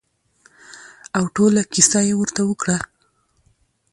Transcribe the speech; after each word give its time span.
او 1.17 1.23
ټوله 1.35 1.61
کېسه 1.73 1.99
يې 2.07 2.13
ورته 2.19 2.41
وکړه. 2.45 2.77